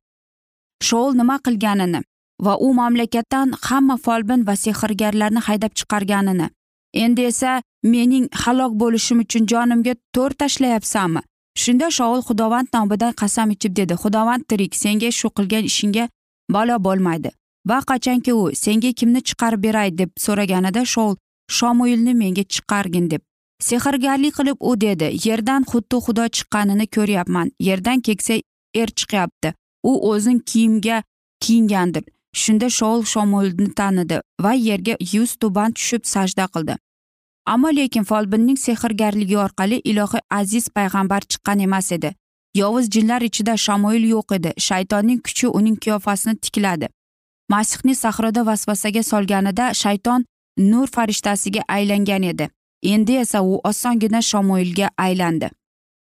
shoul 0.88 1.12
nima 1.20 1.38
qilganini 1.46 2.02
va 2.46 2.54
u 2.66 2.74
mamlakatdan 2.74 3.54
hamma 3.68 3.98
folbin 4.06 4.48
va 4.48 4.56
sehrgarlarni 4.56 5.42
haydab 5.48 5.74
chiqarganini. 5.80 6.48
Endi 6.94 7.22
esa 7.32 7.62
mening 7.84 8.26
halok 8.44 8.74
bo'lishim 8.82 9.20
uchun 9.26 9.44
jonimga 9.52 9.94
to'r 10.16 10.32
tashlayapsanmi? 10.42 11.22
Shunda 11.62 11.88
shoul 11.98 12.22
xudovand 12.28 12.68
nomidan 12.74 13.14
qasam 13.22 13.52
ichib 13.56 13.76
dedi. 13.80 13.94
Xudovand 14.04 14.44
tirik 14.50 14.76
senga 14.84 15.12
shu 15.20 15.28
qilgan 15.38 15.64
ishingga 15.72 16.10
balo 16.56 16.76
bo'lmaydi 16.88 17.32
va 17.70 17.80
qachonki 17.90 18.34
u 18.34 18.44
senga 18.64 18.92
kimni 19.00 19.22
chiqarib 19.30 19.62
beray 19.66 19.90
deb 19.98 20.10
so'raganida 20.26 20.86
shoul 20.94 21.16
shomuilni 21.58 22.14
menga 22.22 22.44
chiqargin 22.54 23.10
deb 23.14 23.22
sehrgarlik 23.70 24.36
qilib 24.38 24.58
u 24.60 24.72
dedi 24.82 25.08
yerdan 25.28 25.64
xuddi 25.72 25.98
xudo 26.06 26.26
chiqqanini 26.36 26.88
ko'ryapman 26.96 27.52
yerdan 27.68 28.00
keksa 28.08 28.36
er 28.82 28.90
chiqyapti. 29.00 29.54
U 29.84 30.12
o'zin 30.12 30.40
kiyimga 30.40 31.04
kiyingandir. 31.42 32.04
Shunda 32.34 32.70
shoul 32.70 33.04
shomulni 33.04 33.74
tanidi 33.80 34.22
va 34.44 34.54
yerga 34.54 34.96
yuz 35.14 35.36
tuban 35.36 35.72
tushib 35.72 36.04
sajda 36.14 36.46
qildi. 36.54 36.76
Ammo 37.46 37.70
lekin 37.76 38.04
folbinning 38.04 38.58
sehrgarligi 38.58 39.38
orqali 39.38 39.82
ilohiy 39.92 40.22
aziz 40.30 40.70
payg'ambar 40.78 41.22
chiqqan 41.32 41.60
emas 41.60 41.92
edi. 41.92 42.16
Yovuz 42.56 42.90
jinlar 42.90 43.22
ichida 43.22 43.58
shamoil 43.58 44.04
yo'q 44.14 44.36
edi. 44.38 44.52
Shaytonning 44.58 45.20
kuchi 45.28 45.48
uning 45.48 45.78
qiyofasini 45.84 46.36
tikladi. 46.36 46.88
Masihni 47.50 47.96
sahroda 47.96 48.46
vasvasaga 48.46 49.04
solganida 49.04 49.74
shayton 49.74 50.26
nur 50.58 50.88
farishtasiga 50.88 51.62
aylangan 51.68 52.24
edi. 52.24 52.50
Endi 52.84 53.14
esa 53.24 53.42
u 53.42 53.60
osongina 53.64 54.22
shamoilga 54.22 54.90
aylandi. 54.98 55.50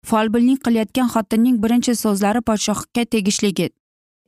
Folbinlik 0.06 0.60
qilayotgan 0.66 1.08
xotinning 1.14 1.58
birinchi 1.64 1.96
so'zlari 1.96 2.42
podshohga 2.42 3.06
tegishli 3.06 3.70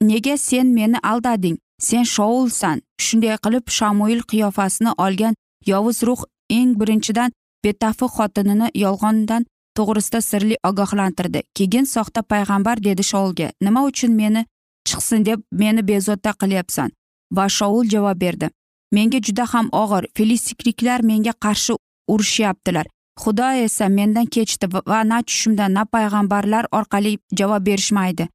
nega 0.01 0.37
sen 0.37 0.67
meni 0.67 0.97
aldading? 1.03 1.57
Sen 1.81 2.03
shoulsan. 2.03 2.81
Shunday 3.01 3.37
qilib 3.43 3.69
shamuil 3.69 4.21
qiyofasini 4.29 4.91
olgan 4.97 5.33
yovuz 5.65 6.03
ruh 6.03 6.21
eng 6.49 6.75
birinchidan 6.79 7.31
betafi 7.63 8.05
xotinini 8.15 8.67
yolg'ondan 8.83 9.45
to'g'risida 9.77 10.21
sirli 10.21 10.55
ogohlantirdi. 10.69 11.41
Keyin 11.55 11.85
soxta 11.85 12.21
payg'ambar 12.31 12.83
dedi 12.83 13.03
shoulga 13.03 13.51
nima 13.61 13.81
uchun 13.89 14.11
meni 14.19 14.45
chiqsin 14.87 15.25
deb 15.25 15.39
meni 15.51 15.81
bezovta 15.87 16.31
qilyapsan? 16.41 16.89
Va 17.35 17.49
shoul 17.49 17.85
javob 17.93 18.19
berdi 18.19 18.49
menga 18.91 19.19
juda 19.19 19.45
ham 19.53 19.67
og'ir. 19.71 20.03
Filistikliklar 20.15 20.99
menga 21.03 21.33
qarshi 21.43 21.73
urushyaptilar 22.07 22.87
xudo 23.21 23.47
esa 23.65 23.89
mendan 23.89 24.27
kechdi 24.27 24.67
va 24.73 25.03
na 25.03 25.21
tushimda 25.23 25.67
na 25.69 25.83
payg'ambarlar 25.85 26.65
orqali 26.71 27.17
javob 27.39 27.63
berishmaydi. 27.65 28.27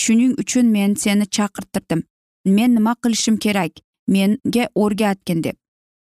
Shuning 0.00 0.34
uchun 0.42 0.66
men 0.74 0.94
seni 0.96 1.26
chaqirtirdim. 1.26 2.02
Men 2.44 2.74
nima 2.74 2.94
qilishim 3.02 3.36
kerak? 3.44 3.72
Menga 4.08 4.64
o'rgatgin 4.74 5.42
deb. 5.44 5.56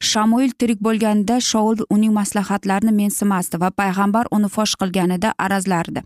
Shamoil 0.10 0.52
tirik 0.60 0.80
bo'lganida 0.86 1.40
shoul 1.50 1.78
uning 1.90 2.14
maslahatlarini 2.20 2.94
mensimasdi 3.02 3.60
va 3.64 3.70
payg'ambar 3.82 4.26
uni 4.36 4.50
fosh 4.56 4.76
qilganida 4.80 5.34
arazlardi. 5.46 6.02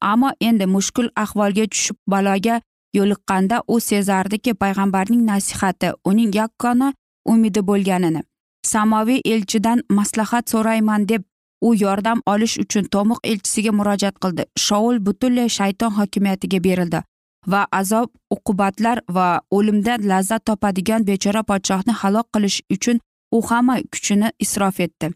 Ammo 0.00 0.30
endi 0.40 0.66
mushkul 0.66 1.08
ahvolga 1.24 1.64
tushib 1.72 1.96
baloga 2.06 2.60
yo'liqqanda 2.98 3.62
u 3.68 3.80
sezardiki 3.80 4.54
payg'ambarning 4.62 5.22
nasihati 5.30 5.88
uning 6.10 6.34
yakkona 6.34 6.92
umidi 7.24 7.60
bo'lganini. 7.70 8.22
Samoviy 8.62 9.20
elchidan 9.24 9.82
maslahat 9.88 10.50
so'rayman 10.50 11.08
deb 11.08 11.22
u 11.60 11.74
yordam 11.74 12.22
olish 12.26 12.58
uchun 12.64 12.84
tomiq 12.84 13.18
elchisiga 13.24 13.72
murojaat 13.78 14.16
qildi. 14.22 14.44
Shoul 14.56 15.06
butunlay 15.06 15.48
shayton 15.48 15.90
hokimiyatiga 15.98 16.64
berildi 16.64 17.02
va 17.46 17.66
azob 17.72 18.08
uqubatlar 18.30 19.00
va 19.08 19.40
o'limdan 19.50 20.08
lazzat 20.10 20.44
topadigan 20.44 21.06
bechora 21.06 21.42
podshohni 21.42 21.92
halok 22.02 22.26
qilish 22.34 22.60
uchun 22.74 23.00
u 23.32 23.42
hamma 23.48 23.76
kuchini 23.92 24.30
isrof 24.38 24.80
etdi. 24.80 25.10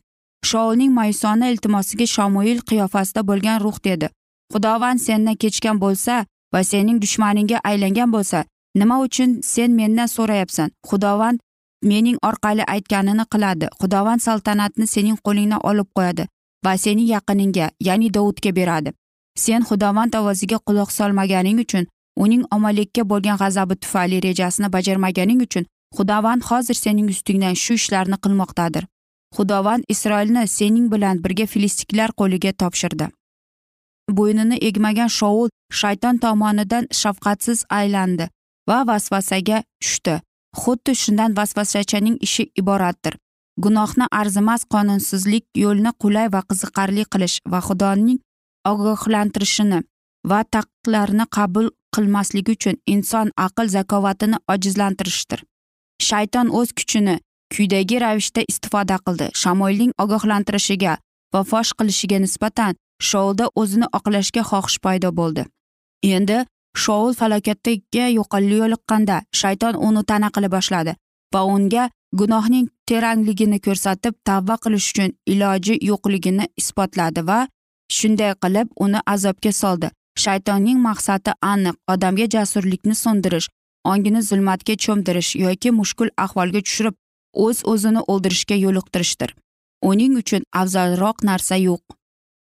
Shoulning 0.44 0.92
mayusona 0.92 1.48
iltimosiga 1.52 2.06
shomuil 2.06 2.60
qiyofasida 2.68 3.22
bo'lgan 3.28 3.60
ruh 3.60 3.78
dedi. 3.84 4.08
Xudovand 4.52 5.00
sendan 5.06 5.36
kechgan 5.42 5.80
bo'lsa 5.84 6.24
va 6.52 6.60
sening 6.64 6.98
dushmaningga 7.02 7.58
aylangan 7.70 8.12
bo'lsa 8.14 8.44
nima 8.80 9.00
uchun 9.06 9.40
sen 9.42 9.70
mendan 9.80 10.06
so'rayapsan? 10.16 10.70
Xudovand 10.88 11.38
mening 11.90 12.18
orqali 12.28 12.64
aytganini 12.74 13.24
qiladi. 13.32 13.66
Xudovand 13.80 14.20
saltanatni 14.26 14.86
sening 14.94 15.18
qo'lingdan 15.26 15.60
olib 15.70 15.88
qo'yadi 15.96 16.24
va 16.64 16.72
sening 16.84 17.08
yaqiningga 17.14 17.66
ya'ni 17.88 18.08
dovudga 18.16 18.50
beradi. 18.58 18.90
Sen 19.44 19.62
xudovand 19.68 20.12
ovoziga 20.20 20.58
quloq 20.66 20.90
solmaganing 20.98 21.58
uchun 21.64 21.84
uning 22.24 22.42
omalikka 22.56 23.02
bo'lgan 23.10 23.36
g'azabi 23.42 23.74
tufayli 23.82 24.20
rejasini 24.26 24.68
bajarmaganing 24.76 25.40
uchun 25.46 25.64
xudovand 25.96 26.42
hozir 26.48 26.76
sening 26.84 27.08
ustingdan 27.14 27.54
shu 27.62 27.74
ishlarni 27.80 28.16
qilmoqdadir. 28.24 28.84
Xudovand 29.36 29.84
isroilni 29.94 30.48
sening 30.58 30.86
bilan 30.92 31.22
birga 31.24 31.46
filistiklar 31.52 32.10
qo'liga 32.20 32.52
topshirdi. 32.62 33.06
Bo'ynini 34.16 34.56
egmagan 34.68 35.10
shovul 35.18 35.48
shayton 35.80 36.16
tomonidan 36.24 36.84
shafqatsiz 37.00 37.64
aylandi 37.78 38.28
va 38.68 38.78
vasvasaga 38.90 39.58
tushdi. 39.82 40.14
Xuddi 40.62 40.92
shundan 41.02 41.36
vasvasachaning 41.38 42.16
ishi 42.26 42.44
iboratdir. 42.60 43.14
Gunohni 43.64 44.06
arzimas 44.20 44.62
qonunsizlik 44.72 45.44
yo'lni 45.64 45.92
qulay 46.02 46.28
va 46.34 46.40
qiziqarli 46.48 47.04
qilish 47.12 47.36
va 47.52 47.60
xudoning 47.68 48.18
ogohlantirishini 48.70 49.80
va 50.30 50.40
taqiqlarni 50.54 51.26
qabul 51.36 51.66
qilmasligi 51.94 52.56
uchun 52.56 52.76
inson 52.94 53.28
aql 53.46 53.66
zakovatini 53.76 54.38
ojizlantirishdir. 54.54 55.40
Shayton 56.08 56.48
o'z 56.58 56.70
kuchini 56.78 57.16
quyidagi 57.52 57.96
ravishda 58.04 58.42
istifoda 58.52 58.96
qildi. 59.06 59.26
Shamoilning 59.42 59.92
ogohlantirishiga 60.04 60.94
va 61.34 61.40
fosh 61.50 61.72
qilishiga 61.78 62.18
nisbatan 62.24 62.72
shoulda 63.08 63.46
o'zini 63.60 63.88
oqlashga 63.98 64.42
xohish 64.50 64.78
paydo 64.84 65.10
bo'ldi. 65.20 65.42
Endi 66.16 66.38
shoul 66.84 67.12
falokatga 67.20 68.06
yo'liqqanda 68.18 69.16
shayton 69.40 69.74
uni 69.88 70.02
ta'na 70.10 70.28
qila 70.34 70.48
boshladi 70.56 70.92
va 71.34 71.40
unga 71.54 71.84
gunohning 72.20 72.66
terangligini 72.88 73.58
ko'rsatib 73.66 74.14
tavba 74.28 74.56
qilish 74.64 74.88
uchun 74.92 75.10
iloji 75.32 75.74
yo'qligini 75.90 76.44
isbotladi 76.60 77.26
va 77.30 77.38
shunday 77.98 78.32
qilib 78.42 78.68
uni 78.84 79.00
azobga 79.14 79.52
soldi. 79.62 79.90
Shaytonning 80.24 80.78
maqsadi 80.88 81.32
aniq 81.52 81.76
odamga 81.92 82.26
jasurlikni 82.34 82.94
so'ndirish 83.04 83.48
ongini 83.90 84.22
zulmatga 84.28 84.74
cho'mdirish 84.84 85.32
yoki 85.44 85.72
mushkul 85.80 86.10
ahvolga 86.24 86.60
tushirib 86.66 86.96
o'z 87.46 87.58
o'zini 87.72 88.02
o'ldirishga 88.12 88.56
yo'liqtirishdir. 88.64 89.30
Uning 89.90 90.16
uchun 90.22 90.42
afzalroq 90.60 91.22
narsa 91.30 91.56
yo'q. 91.68 91.95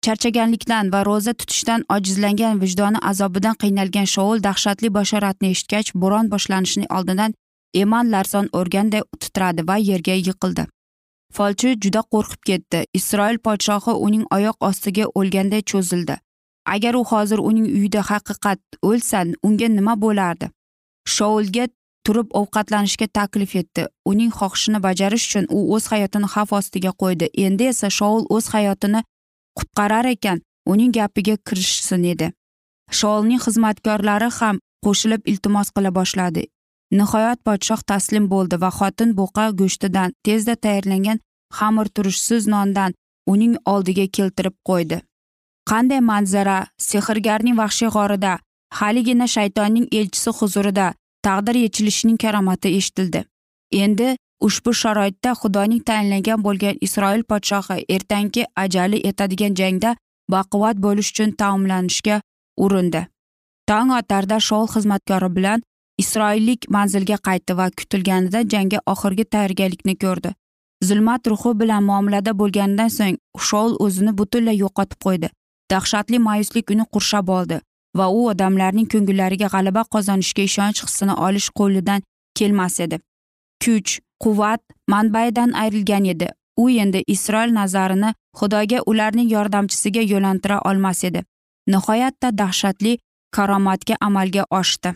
Charchaganlikdan 0.06 0.92
va 0.92 1.00
ro'za 1.08 1.32
tutishdan 1.40 1.84
ojizlangan 1.94 2.60
vijdoni 2.62 2.98
azobidan 3.10 3.56
qiynalgan 3.62 4.06
shoul 4.14 4.42
dahshatli 4.46 4.88
bashoratni 4.98 5.48
eshitgach 5.54 5.90
bo'ron 6.02 6.30
boshlanishining 6.34 6.90
oldidan 6.96 7.34
eman 7.82 8.12
larson 8.14 8.46
o'rganday 8.58 9.02
titradi 9.22 9.62
va 9.68 9.76
yerga 9.90 10.14
yiqildi. 10.18 10.66
Folchi 11.36 11.72
juda 11.84 12.02
qo'rqib 12.12 12.42
ketdi. 12.50 12.84
Isroil 12.98 13.38
podshohi 13.46 13.92
uning 14.06 14.24
oyoq 14.36 14.56
ostiga 14.68 15.08
o'lganday 15.20 15.62
cho'zildi. 15.72 16.16
Agar 16.74 16.94
u 17.00 17.02
hozir 17.10 17.42
uning 17.48 17.66
uyida 17.78 18.02
haqiqat 18.10 18.60
o'lsa 18.90 19.24
unga 19.48 19.68
nima 19.78 19.94
bo'lardi? 20.04 20.46
Shoulga 21.16 21.66
turib 22.06 22.28
ovqatlanishga 22.40 23.06
taklif 23.18 23.56
etdi. 23.62 23.82
Uning 24.10 24.30
xohishini 24.38 24.80
bajarish 24.86 25.26
uchun 25.28 25.44
u 25.56 25.58
o'z 25.74 25.90
hayotini 25.92 26.28
xavf 26.34 26.56
ostiga 26.60 26.92
qo'ydi. 27.02 27.26
Endi 27.46 27.64
esa 27.72 27.90
shoul 27.98 28.22
o'z 28.36 28.46
hayotini 28.54 29.02
qutqarar 29.58 30.06
ekan 30.14 30.42
uning 30.72 30.92
gapiga 30.98 31.36
kirishsin 31.48 32.04
edi. 32.12 32.28
Shoulning 32.98 33.40
xizmatkorlari 33.46 34.28
ham 34.38 34.60
qo'shilib 34.84 35.22
iltimos 35.30 35.68
qila 35.76 35.90
boshladi. 35.98 36.44
Nihoyat 36.98 37.38
podshoh 37.46 37.80
taslim 37.90 38.24
bo'ldi 38.32 38.56
va 38.62 38.70
xotin 38.78 39.10
buqa 39.20 39.44
go'shtidan 39.60 40.14
tezda 40.24 40.54
tayyorlangan 40.64 41.18
xamir 41.58 41.86
turishsiz 41.96 42.46
nondan 42.54 42.94
uning 43.32 43.54
oldiga 43.72 44.06
keltirib 44.16 44.56
qo'ydi. 44.68 44.98
Qanday 45.70 46.00
manzara 46.10 46.58
sehrgarning 46.88 47.56
vahshiy 47.62 47.90
g'orida 47.96 48.32
haligina 48.78 49.26
shaytonning 49.36 49.86
elchisi 49.98 50.30
huzurida 50.38 50.86
taqdir 51.26 51.56
yechilishining 51.64 52.18
karomati 52.24 52.68
eshitildi. 52.78 53.20
Endi 53.82 54.08
ushbu 54.40 54.72
sharoitda 54.82 55.30
xudoning 55.40 55.82
tayinlagan 55.88 56.42
bo'lgan 56.46 56.76
isroil 56.86 57.22
podshohi 57.30 57.84
ertangi 57.96 58.44
ajali 58.64 58.98
etadigan 59.10 59.54
jangda 59.60 59.96
baquvvat 60.34 60.76
bo'lish 60.86 61.10
uchun 61.12 61.30
taomlanishga 61.40 62.20
urindi. 62.64 63.06
Tong 63.68 63.90
otarda 63.98 64.40
shol 64.48 64.66
xizmatkori 64.74 65.30
bilan 65.36 65.62
isroillik 66.02 66.68
manzilga 66.76 67.18
qaytdi 67.28 67.56
va 67.60 67.66
kutilganida 67.78 68.42
jangga 68.52 68.80
oxirgi 68.92 69.24
tayyorgarlikni 69.24 69.94
ko'rdi. 70.04 70.30
Zulmat 70.84 71.26
ruhi 71.26 71.52
bilan 71.60 71.82
muomalada 71.88 72.32
bo'lganidan 72.40 72.90
so'ng 72.98 73.16
shoul 73.48 73.72
o'zini 73.84 74.12
butunlay 74.18 74.56
yo'qotib 74.64 74.98
qo'ydi. 75.06 75.28
Dahshatli 75.70 76.18
mayuslik 76.28 76.70
uni 76.74 76.84
qurshab 76.94 77.28
oldi 77.38 77.60
va 77.98 78.06
u 78.18 78.20
odamlarning 78.32 78.88
ko'ngillariga 78.92 79.48
g'alaba 79.54 79.82
qozonishga 79.94 80.42
ishonch 80.50 80.82
hissini 80.86 81.14
olish 81.26 81.48
qo'lidan 81.58 82.00
kelmas 82.38 82.80
edi. 82.84 82.98
Kuch 83.64 83.90
quvvat 84.24 84.62
manbaidan 84.88 85.52
ayrilgan 85.52 86.04
edi. 86.04 86.28
U 86.56 86.68
endi 86.70 87.02
isroil 87.06 87.52
nazarini 87.52 88.14
xudoga 88.38 88.78
ularning 88.86 89.32
yordamchisiga 89.32 90.02
yo'lantira 90.12 90.60
olmas 90.68 91.04
edi. 91.04 91.22
Nihoyatda 91.68 92.30
dahshatli 92.38 92.98
karomatga 93.36 93.96
amalga 94.00 94.44
oshdi. 94.50 94.94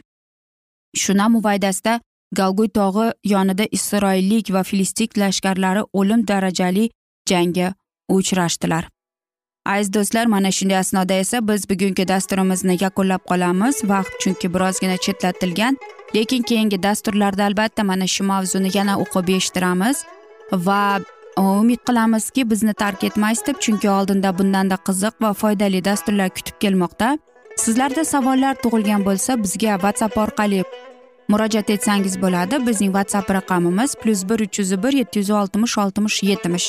Shuna 0.96 1.28
muvaydasda 1.28 2.00
galguy 2.36 2.68
tog'i 2.68 3.10
yonida 3.32 3.66
isroillik 3.78 4.52
va 4.54 4.62
filistik 4.62 5.18
lashkarlari 5.22 5.82
o'lim 5.92 6.26
darajali 6.28 6.90
jangga 7.30 7.74
uchrashdilar. 8.08 8.88
Aziz 9.64 9.92
do'stlar 9.94 10.26
mana 10.26 10.50
shunday 10.50 10.76
asnoda 10.76 11.14
esa 11.14 11.48
biz 11.48 11.70
bugungi 11.70 12.08
dasturimizni 12.08 12.76
yakunlab 12.80 13.22
qolamiz. 13.30 13.84
Vaqt 13.84 14.20
chunki 14.20 14.54
birozgina 14.54 14.96
chetlatilgan 14.96 15.78
lekin 16.14 16.42
keyingi 16.42 16.82
dasturlarda 16.82 17.44
albatta 17.44 17.84
mana 17.84 18.06
shu 18.06 18.24
mavzuni 18.24 18.70
yana 18.74 18.98
o'qib 18.98 19.28
eshittiramiz. 19.36 20.04
Va 20.52 21.00
e, 21.38 21.40
umid 21.40 21.80
qilamizki 21.88 22.50
bizni 22.50 22.74
tark 22.74 23.04
etmaysiz 23.04 23.46
deb 23.46 23.56
chunki 23.64 23.90
oldinda 23.90 24.38
bundanda 24.38 24.76
qiziq 24.86 25.14
va 25.20 25.32
foydali 25.32 25.84
dasturlar 25.84 26.30
kutib 26.36 26.56
kelmoqda. 26.60 27.18
Sizlarda 27.56 28.04
savollar 28.04 28.54
tug'ilgan 28.62 29.04
bo'lsa 29.08 29.42
bizga 29.42 29.74
whatsapp 29.84 30.16
orqali 30.24 30.64
murojaat 31.28 31.70
etsangiz 31.70 32.22
bo'ladi. 32.22 32.66
Bizning 32.66 32.92
whatsapp 32.96 33.30
raqamimiz 33.36 33.94
plyus 34.02 34.22
bir 34.28 34.40
uch 34.46 34.58
yuz 34.58 34.82
bir 34.82 34.92
yetti 35.00 35.18
yuz 35.18 35.30
oltmish 35.30 35.78
oltmish 35.78 36.22
yetmish. 36.22 36.68